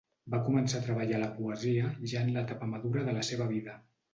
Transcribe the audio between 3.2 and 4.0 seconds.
la seva vida.